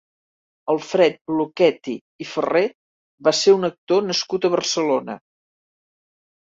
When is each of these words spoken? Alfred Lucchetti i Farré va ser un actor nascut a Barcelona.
Alfred 0.73 1.19
Lucchetti 1.39 1.93
i 2.27 2.27
Farré 2.31 2.65
va 3.31 3.37
ser 3.43 3.57
un 3.61 3.73
actor 3.73 4.05
nascut 4.11 4.45
a 4.45 4.55
Barcelona. 4.59 5.23